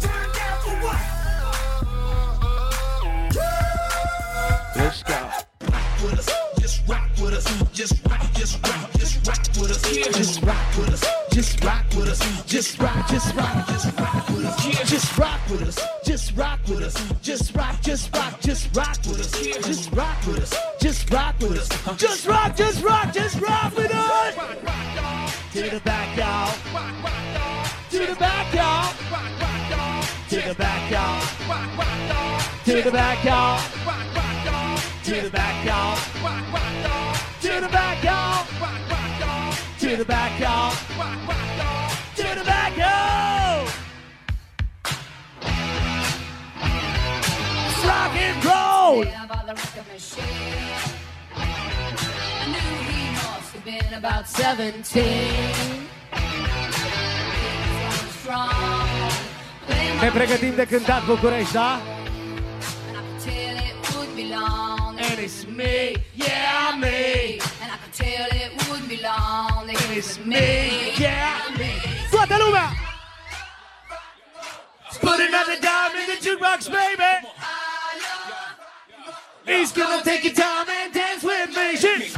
[0.00, 1.00] Turn it down for what?
[4.76, 6.47] Let's go.
[6.68, 9.82] With us, just rock with us, just rock, just rock, just rock with us,
[10.16, 11.04] Just rock with us.
[11.38, 12.44] Just rock with us.
[12.46, 14.56] Just rock, just rock, just rock with us,
[14.88, 15.78] just rock with us.
[16.04, 17.12] Just rock with us.
[17.22, 19.30] Just rock, just rock, just rock with us.
[19.62, 20.54] Just rock with us.
[20.80, 21.68] Just rock with us.
[21.96, 24.34] Just rock, just rock, just rock with us.
[25.52, 26.52] To the back, y'all.
[27.90, 28.92] To the back, y'all.
[30.28, 31.22] To the back, y'all.
[32.64, 33.60] To the back, y'all.
[35.04, 36.17] To the back, y'all.
[39.88, 40.70] To the back, y'all.
[42.16, 43.64] To the back, y'all.
[47.88, 49.04] Rock and roll.
[53.64, 55.04] been About 17
[60.00, 61.80] Ne pregătim de cântat București, da?
[65.00, 67.38] And it's me, yeah, me
[67.98, 69.64] Tell it would be long.
[69.90, 71.72] It's me, yeah, me
[72.12, 72.36] Toată!
[75.00, 77.12] Put another dime in the jukebox, baby
[79.44, 82.14] He's gonna take your time and dance with me Shit.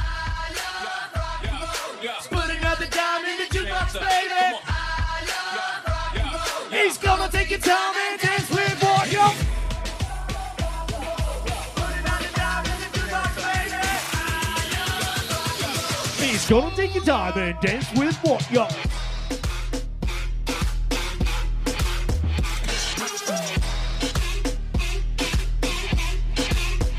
[2.29, 4.45] Put another dime in the jukebox, baby
[6.77, 8.00] He's gonna take your time
[16.51, 18.63] Don't take your time and dance with what, yo.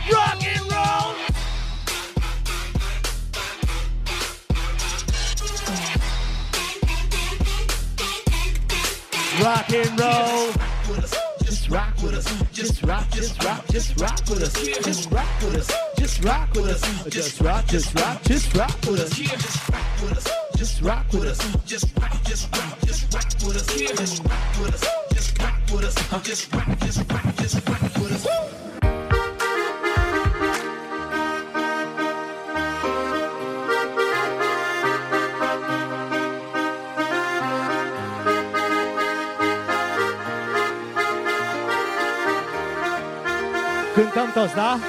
[0.10, 1.16] Rock and roll.
[9.41, 10.54] Rock and roll.
[11.43, 12.43] Just rock with us.
[12.54, 14.54] Just rock, just rock, just rock with us.
[14.86, 15.91] Just rock with us.
[16.02, 16.82] Just rock with us.
[17.10, 19.12] Just rock, just rock, just rock with us.
[19.14, 20.28] Just rock with us.
[20.58, 21.38] Just rock with us.
[21.64, 23.68] Just rock, just rock, just rock with us.
[23.78, 24.84] Just rock with us.
[25.14, 25.93] Just rock with us.
[26.24, 28.28] Just rock, just rock, just rock with us.
[43.95, 44.80] Cântăm toți, da?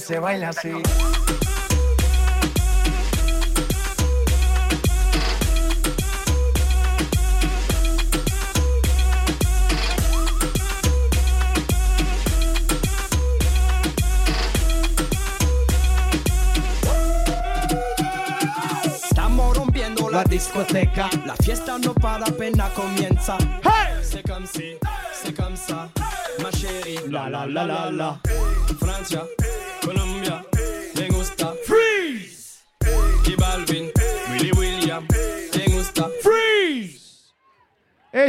[0.00, 0.70] Y se baila así.
[18.84, 21.10] Estamos rompiendo la discoteca.
[21.26, 23.36] La fiesta no para apenas comienza.
[24.02, 24.76] C'est comme si,
[25.12, 25.88] c'est comme ça,
[26.42, 27.00] ma chérie.
[27.08, 28.18] La la la la la.
[28.78, 29.26] Francia,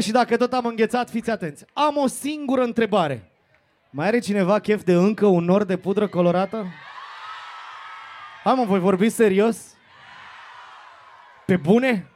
[0.01, 1.65] și dacă tot am înghețat, fiți atenți.
[1.73, 3.31] Am o singură întrebare.
[3.89, 6.65] Mai are cineva chef de încă un nor de pudră colorată?
[8.43, 9.57] Hai mă, voi vorbi serios?
[11.45, 12.11] Pe bune?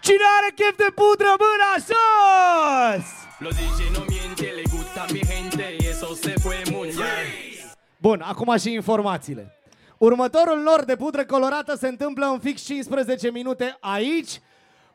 [0.00, 3.20] Cine are chef de pudră, mâna sus!
[3.38, 7.72] Los DJ no mienten, le gusta mi gente y eso se fue muy bien.
[7.96, 9.56] Bun, acum și informațiile.
[9.98, 14.40] Următorul nor de pudră colorată se întâmplă în fix 15 minute aici.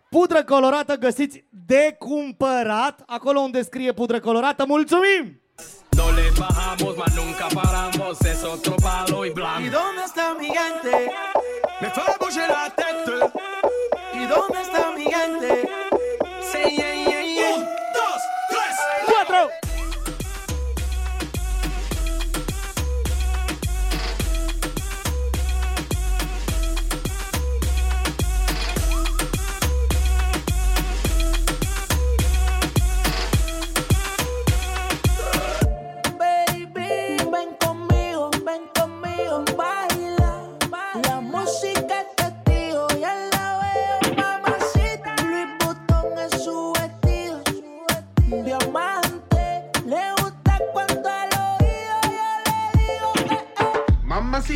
[0.09, 4.65] Pudră colorată găsiți de cumpărat, acolo unde scrie pudră colorată.
[4.67, 5.41] Mulțumim!
[5.97, 9.61] No le bajamos, mas nunca paramos, es otro palo y blanco.
[9.65, 10.95] ¿Y dónde está mi gente?
[11.81, 13.15] Me fue a bouger la tête.
[14.19, 15.76] ¿Y dónde está mi gente?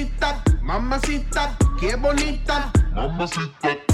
[0.02, 2.72] Mamacita, mamacita, qué bonita.
[2.96, 3.91] Mamacita.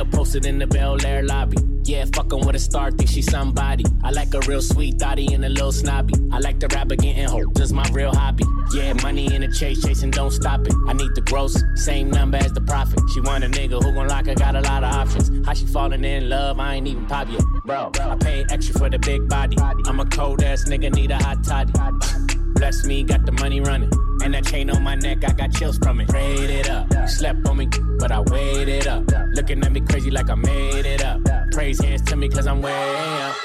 [0.00, 1.58] Mil posted in the Bel Air lobby.
[1.84, 3.84] Yeah, fucking with a star, think she's somebody.
[4.02, 6.14] I like a real sweet thotty and a little snobby.
[6.32, 8.44] I like the rapper getting hope, just my real hobby.
[8.72, 10.72] Yeah, money in the chase, chasing, don't stop it.
[10.88, 13.00] I need the gross, same number as the profit.
[13.12, 15.46] She want a nigga who gon' lock her, got a lot of options.
[15.46, 17.42] How she falling in love, I ain't even pop yet.
[17.66, 19.58] Bro, I pay extra for the big body.
[19.60, 22.39] I'm a cold ass nigga, need a hot toddy.
[22.54, 23.90] Bless me, got the money running.
[24.22, 26.08] And that chain on my neck, I got chills from it.
[26.08, 26.86] Prayed it up.
[27.08, 27.68] Slept on me,
[27.98, 29.04] but I waited up.
[29.34, 31.20] Looking at me crazy like I made it up.
[31.52, 32.72] Praise hands to me, cause I'm way
[33.20, 33.36] up.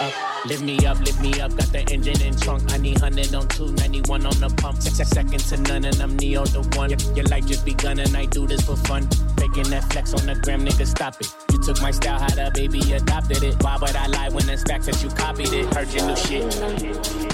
[0.00, 0.30] Up.
[0.46, 2.72] Lift me up, lift me up, got the engine in trunk.
[2.72, 4.80] I need 100 on 291 on the pump.
[4.80, 6.88] Six second to none, and I'm Neo the one.
[6.90, 9.06] Your, your life just begun, and I do this for fun.
[9.36, 11.34] Faking that flex on the gram, nigga, stop it.
[11.52, 13.62] You took my style, how the baby adopted it.
[13.62, 15.74] Why would I lie when the stacks that you copied it?
[15.74, 17.29] Heard your new shit.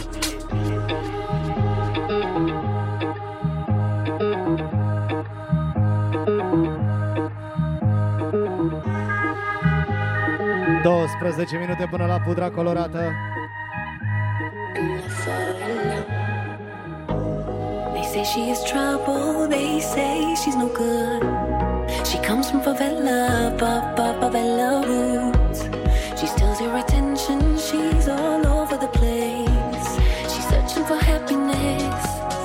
[10.87, 13.13] 12 minute până la pudra colorată.
[17.93, 21.23] They say she is trouble, they say she's no good.
[22.09, 23.21] She comes from favela,
[23.59, 25.61] fa, fa, favela roots.
[26.19, 29.91] She steals your attention, she's all over the place.
[30.31, 32.05] She's searching for happiness,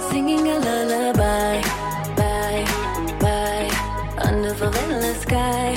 [0.09, 1.53] singing a lullaby,
[2.19, 2.65] bye,
[3.23, 3.69] bye,
[4.27, 5.68] under favela sky,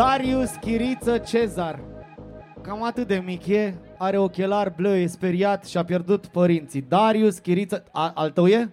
[0.00, 1.80] Darius Chiriță Cezar.
[2.62, 6.84] Cam atât de mic e, are ochelar bleu, e speriat și a pierdut părinții.
[6.88, 8.70] Darius Chiriță, a, al tău e?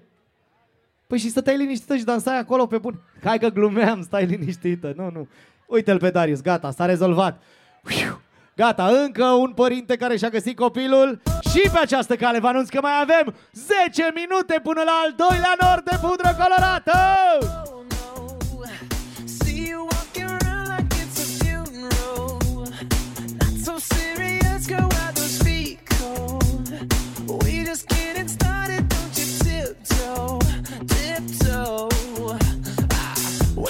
[1.07, 3.01] Păi și stăteai liniștită și dansai acolo pe bun.
[3.23, 4.93] Hai că glumeam, stai liniștită.
[4.95, 5.27] Nu, nu.
[5.65, 7.41] Uite-l pe Darius, gata, s-a rezolvat.
[7.89, 8.21] Uiu,
[8.55, 11.21] Gata, încă un părinte care și-a găsit copilul
[11.51, 15.55] și pe această cale vă anunț că mai avem 10 minute până la al doilea
[15.61, 16.97] nor de pudră colorată!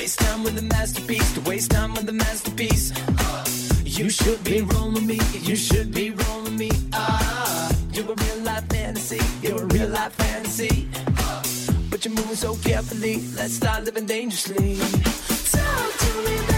[0.07, 2.93] Waste time with the masterpiece, to waste time with the masterpiece.
[3.83, 6.71] You should be rolling me, you should be rolling me.
[6.93, 10.87] Ah, you're a real life fantasy, you're a real life fantasy.
[11.89, 14.77] But you're moving so carefully, let's start living dangerously.
[15.51, 16.56] Talk to me.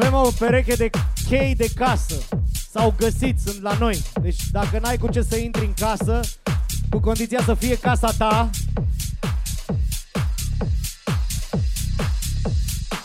[0.00, 0.90] Avem o pereche de
[1.28, 2.14] chei de casă.
[2.70, 4.02] S-au găsit, sunt la noi.
[4.22, 6.20] Deci dacă n-ai cu ce să intri în casă,
[6.90, 8.50] cu condiția să fie casa ta,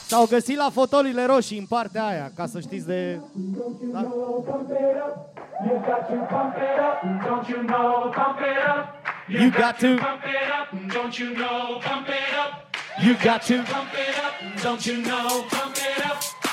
[0.06, 3.20] S-au găsit la fotolile roșii în partea aia, ca să știți de...
[3.94, 3.99] Da?
[5.65, 8.11] You got to pump it up, don't you know?
[8.11, 8.86] Pump it up.
[9.28, 11.80] You got to pump it up, don't you know?
[11.88, 12.52] Pump it up.
[13.03, 15.44] You got to pump it up, don't you know?
[15.49, 16.43] Pump it up.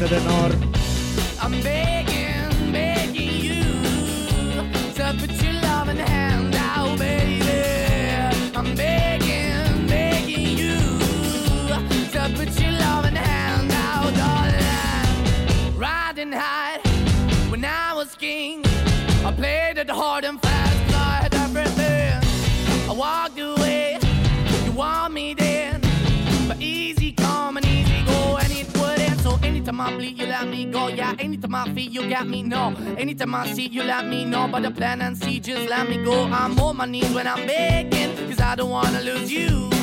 [0.00, 0.29] da da da
[33.00, 34.46] anytime I see, you let me know.
[34.48, 36.24] But the plan and see, just let me go.
[36.24, 39.79] I'm on my knees when I'm begging, cause I don't wanna lose you.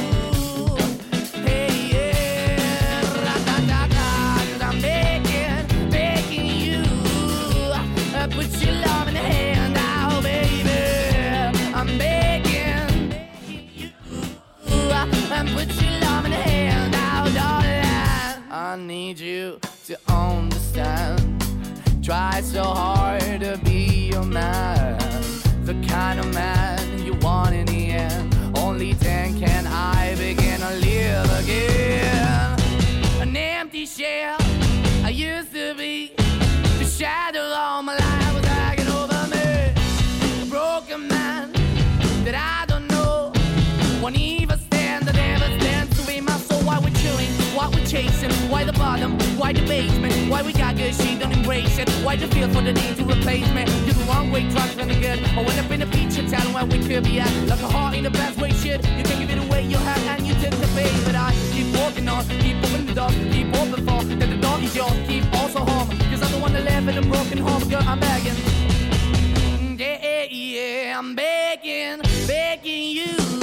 [50.93, 53.65] She don't embrace it, why the feel for the need to replace me.
[53.85, 55.19] You're the wrong way, trying to good.
[55.37, 57.95] I went up in a feature town where we could be at, like a heart
[57.95, 58.85] in the best way, shit.
[58.97, 61.67] You can give it away, you have, and you took the bait, but I keep
[61.77, 65.25] walking on, keep opening the door, keep open for, that the door is yours, keep
[65.33, 68.33] also home, cause I'm the one that live in a broken home, girl, I'm begging.
[68.33, 73.36] Mm, yeah, yeah, I'm begging, begging you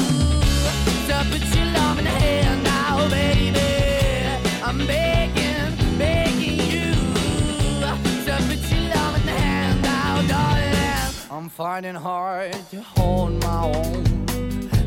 [11.34, 14.04] I'm fighting hard to hold my own,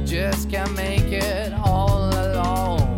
[0.05, 2.97] just can't make it all alone.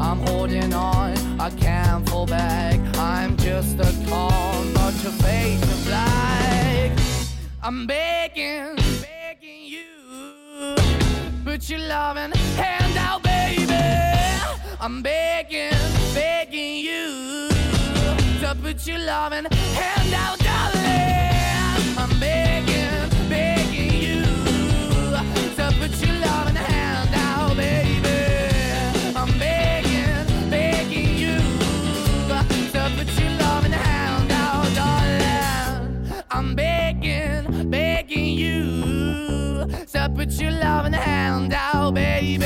[0.00, 2.80] I'm holding on, I can't fall back.
[2.96, 6.98] I'm just a call, but your face is black.
[7.62, 10.76] I'm begging, begging you.
[11.44, 13.74] Put your loving hand out, baby.
[14.80, 15.76] I'm begging,
[16.14, 17.50] begging you
[18.40, 20.49] to put your loving hand out,
[40.20, 42.44] put your loving hand out, baby.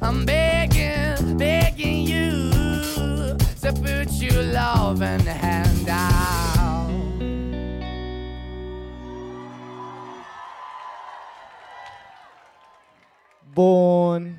[0.00, 2.50] I'm begging, begging you
[3.60, 6.90] to put your loving hand out.
[13.54, 14.36] Bun.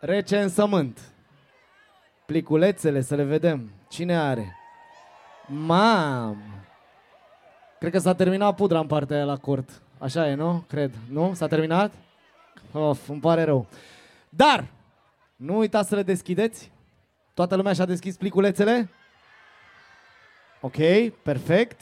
[0.00, 1.00] Recensământ.
[2.26, 3.70] Pliculețele, să le vedem.
[3.88, 4.56] Cine are?
[5.46, 6.36] Mam!
[7.78, 9.80] Cred că s-a terminat pudra în partea aia la cort.
[9.98, 10.64] Așa e, nu?
[10.68, 10.94] Cred.
[11.10, 11.32] Nu?
[11.34, 11.92] S-a terminat?
[12.72, 13.66] Of, îmi pare rău.
[14.28, 14.64] Dar,
[15.36, 16.70] nu uitați să le deschideți.
[17.34, 18.90] Toată lumea și-a deschis pliculețele?
[20.60, 20.76] Ok,
[21.22, 21.80] perfect.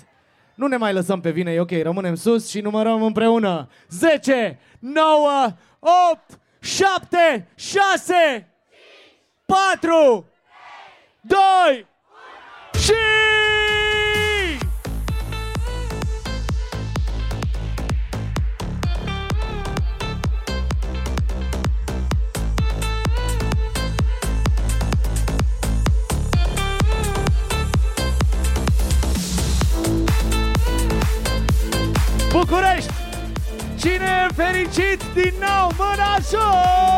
[0.54, 3.68] Nu ne mai lăsăm pe vine, ok, rămânem sus și numărăm împreună.
[3.88, 5.52] 10, 9,
[6.12, 8.46] 8, 7, 6, 5,
[9.46, 10.24] 4, 3,
[11.20, 11.38] 2
[12.74, 12.82] 1.
[12.82, 13.13] și...
[32.48, 32.92] București!
[33.76, 35.70] Cine e fericit din nou?
[35.76, 36.93] Mâna sus!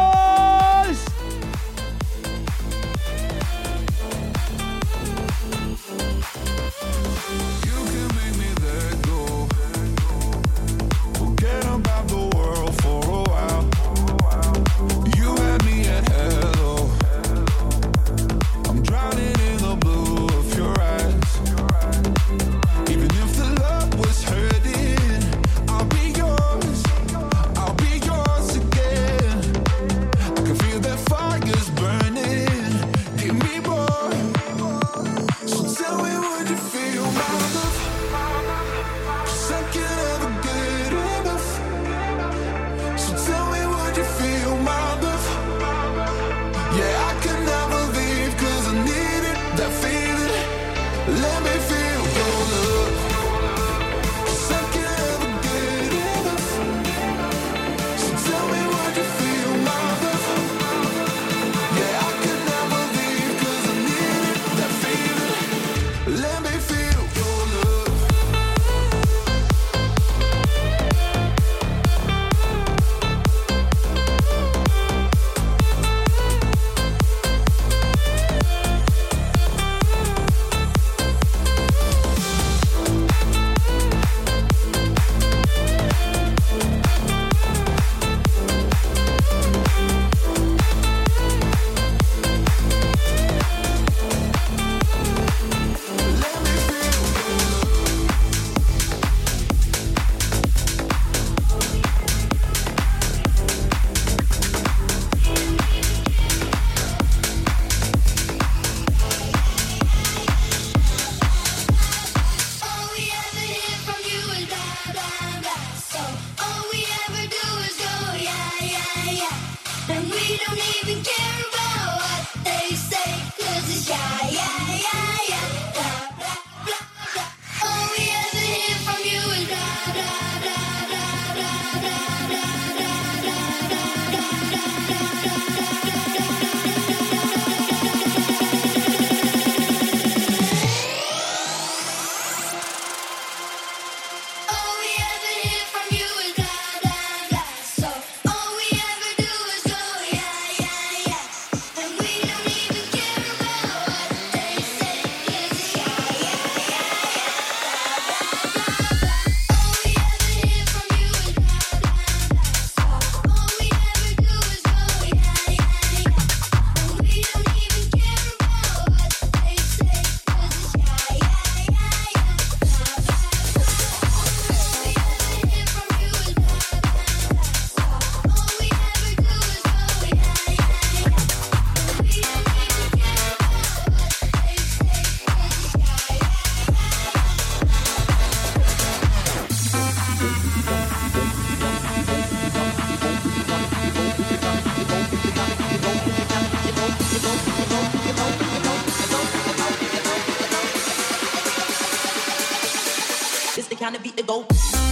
[203.58, 204.85] It's the kind of beat that goes.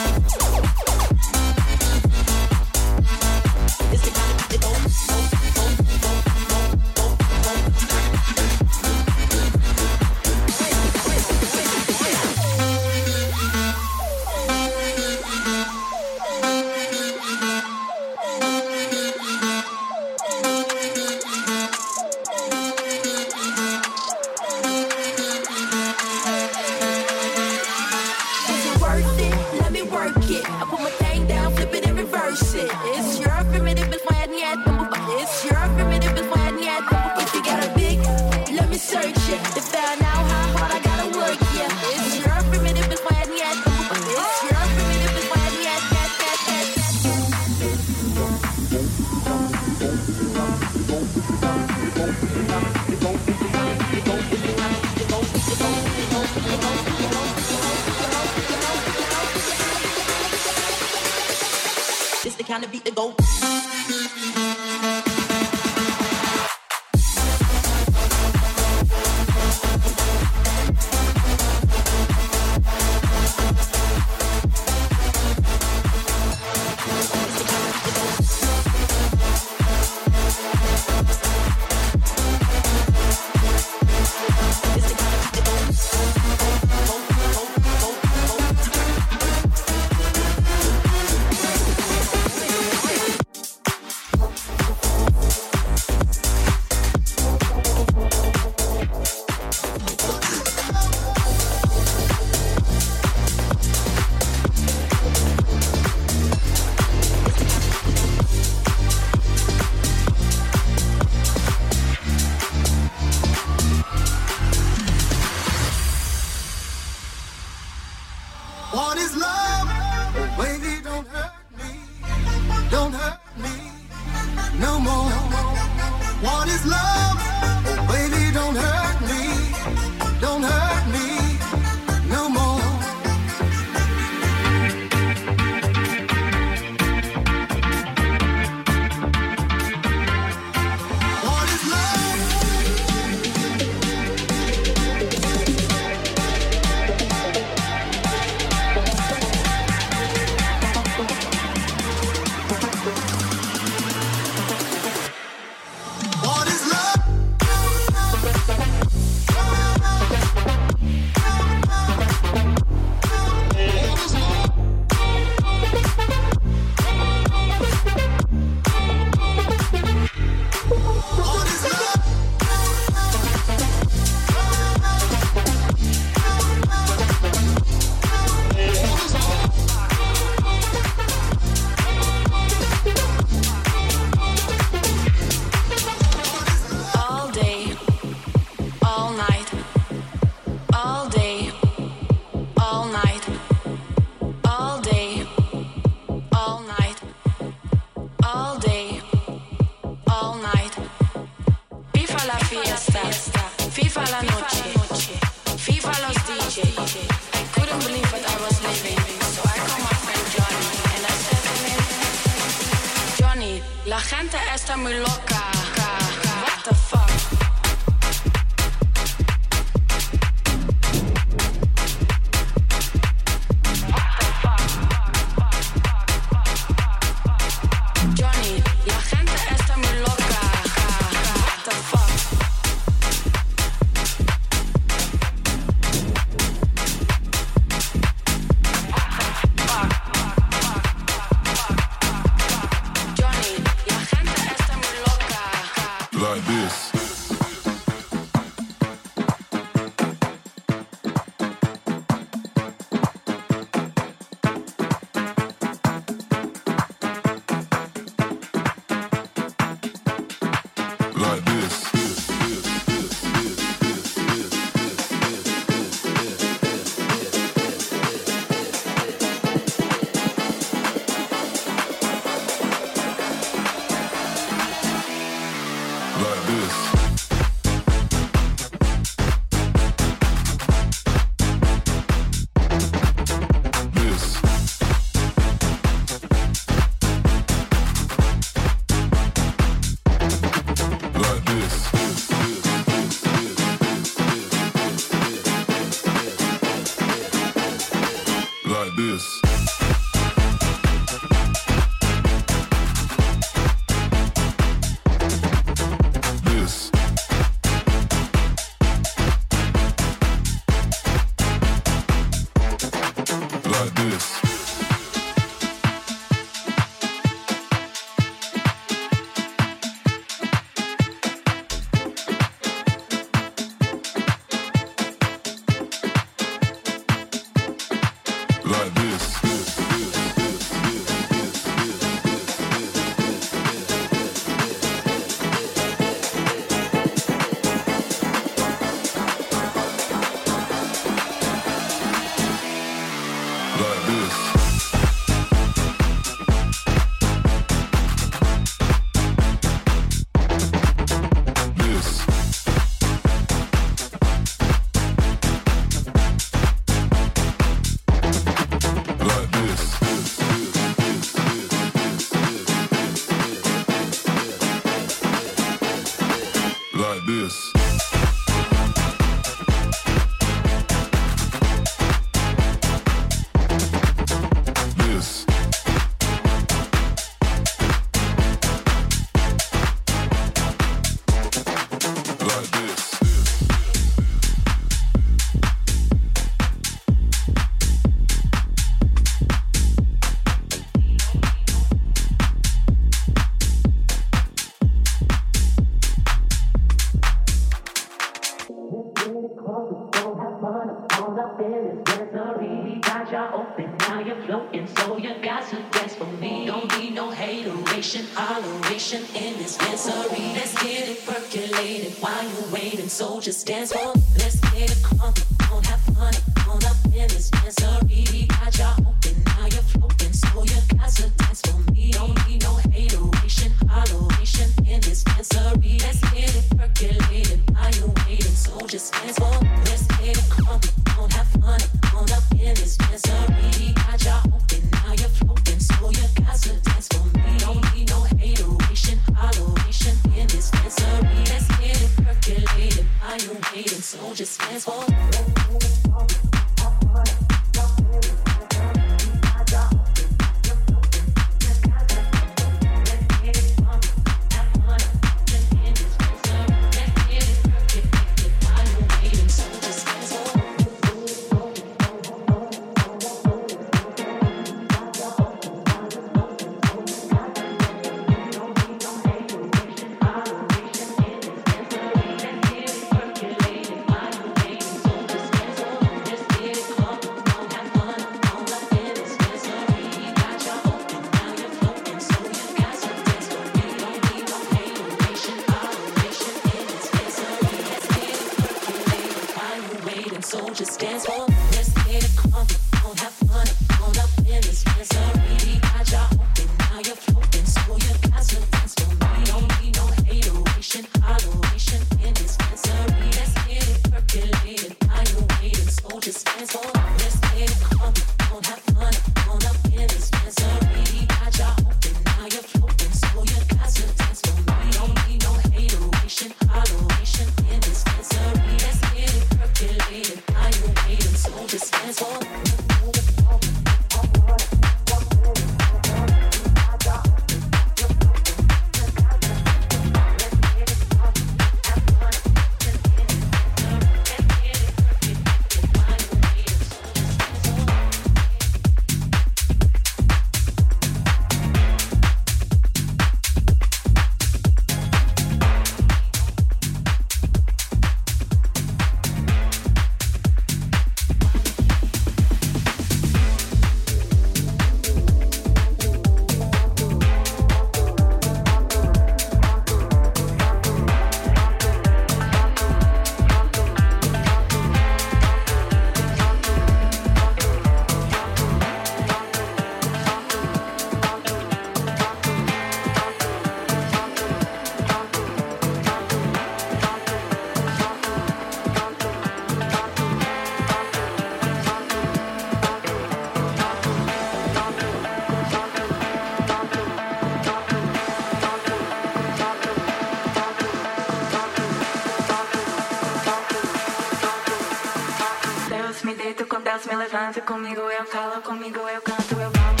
[596.91, 600.00] danço, me levanto, comigo eu calo, comigo eu canto, eu volto.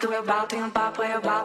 [0.00, 1.39] Canto, eu bato em um papo, eu bato